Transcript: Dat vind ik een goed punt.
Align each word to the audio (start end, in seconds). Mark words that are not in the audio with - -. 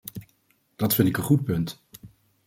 Dat 0.75 0.95
vind 0.95 1.07
ik 1.07 1.17
een 1.17 1.23
goed 1.23 1.43
punt. 1.43 1.81